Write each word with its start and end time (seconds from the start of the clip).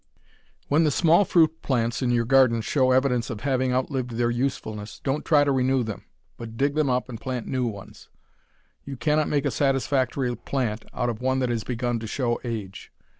When 0.67 0.83
the 0.83 0.89
small 0.89 1.25
fruit 1.25 1.61
plants 1.61 2.01
in 2.01 2.09
your 2.09 2.25
garden 2.25 2.61
show 2.61 2.89
evidence 2.89 3.29
of 3.29 3.41
having 3.41 3.71
outlived 3.71 4.09
their 4.17 4.31
usefulness, 4.31 4.99
don't 5.03 5.23
try 5.23 5.43
to 5.43 5.51
renew 5.51 5.83
them, 5.83 6.05
but 6.37 6.57
dig 6.57 6.73
them 6.73 6.89
up 6.89 7.07
and 7.07 7.21
plant 7.21 7.45
new 7.45 7.67
ones. 7.67 8.09
You 8.83 8.97
cannot 8.97 9.29
make 9.29 9.45
a 9.45 9.51
satisfactory 9.51 10.35
plant 10.35 10.85
out 10.91 11.09
of 11.11 11.21
one 11.21 11.37
that 11.37 11.49
has 11.49 11.63
begun 11.63 11.99
to 11.99 12.07
show 12.07 12.39
age. 12.43 12.91